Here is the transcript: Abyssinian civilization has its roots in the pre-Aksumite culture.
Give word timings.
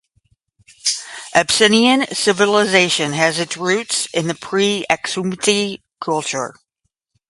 Abyssinian 1.35 2.07
civilization 2.11 3.13
has 3.13 3.37
its 3.37 3.55
roots 3.55 4.07
in 4.15 4.25
the 4.25 4.33
pre-Aksumite 4.33 5.83
culture. 6.03 6.55